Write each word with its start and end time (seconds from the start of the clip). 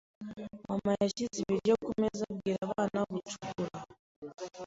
Mama 0.67 0.91
yashyize 1.01 1.35
ibiryo 1.43 1.73
kumeza 1.83 2.21
abwira 2.31 2.59
abana 2.67 2.99
gucukura. 3.11 3.79